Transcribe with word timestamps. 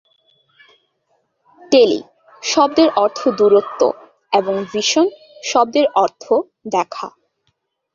‘Tele’ 1.71 1.99
শব্দের 2.43 2.89
অর্থ 2.95 3.19
‘দূরত্ব’ 3.37 3.81
এবং 4.33 4.53
‘ভিশন’ 4.65 5.07
শব্দের 5.43 5.85
অর্থ 5.95 6.23
‘দেখা’। 6.71 7.07